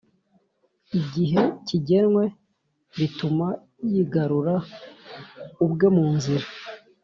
[0.99, 2.23] Igihe kigenwe
[2.97, 3.47] bituma
[3.89, 4.55] yigarura
[5.65, 6.45] ubwe mu nzira